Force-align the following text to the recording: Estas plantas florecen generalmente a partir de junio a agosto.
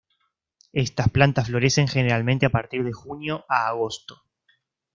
Estas 0.73 1.09
plantas 1.11 1.45
florecen 1.45 1.87
generalmente 1.87 2.47
a 2.47 2.49
partir 2.49 2.83
de 2.83 2.91
junio 2.91 3.45
a 3.47 3.67
agosto. 3.67 4.23